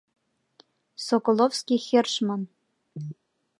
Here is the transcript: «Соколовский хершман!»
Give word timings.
«Соколовский 1.05 1.79
хершман!» 1.85 2.41